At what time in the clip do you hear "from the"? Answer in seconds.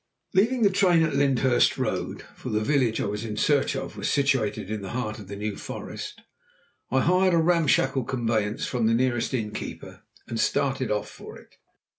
8.65-8.95